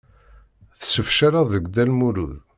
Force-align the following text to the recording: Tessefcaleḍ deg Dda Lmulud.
Tessefcaleḍ 0.79 1.47
deg 1.51 1.63
Dda 1.67 1.83
Lmulud. 1.89 2.33